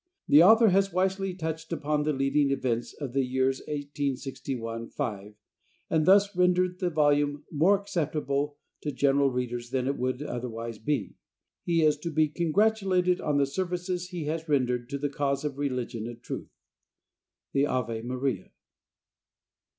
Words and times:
The 0.27 0.41
author 0.41 0.69
has 0.69 0.91
wisely 0.91 1.35
touched 1.35 1.71
upon 1.71 2.01
the 2.01 2.11
leading 2.11 2.49
events 2.49 2.91
of 2.93 3.13
the 3.13 3.23
years 3.23 3.59
1861 3.67 4.89
5, 4.89 5.35
and 5.91 6.05
thus 6.07 6.35
rendered 6.35 6.79
the 6.79 6.89
volume 6.89 7.43
more 7.51 7.79
acceptable 7.79 8.57
to 8.81 8.91
general 8.91 9.29
readers 9.29 9.69
than 9.69 9.85
it 9.85 9.97
would 9.97 10.23
otherwise 10.23 10.79
be. 10.79 11.13
He 11.61 11.83
is 11.83 11.97
to 11.99 12.09
be 12.09 12.29
congratulated 12.29 13.21
on 13.21 13.37
the 13.37 13.45
services 13.45 14.07
he 14.07 14.23
has 14.23 14.49
rendered 14.49 14.89
to 14.89 14.97
the 14.97 15.07
cause 15.07 15.45
of 15.45 15.59
religion 15.59 16.07
and 16.07 16.19
truth. 16.19 16.49
The 17.53 17.67
Ave 17.67 18.01
Maria. 18.01 18.49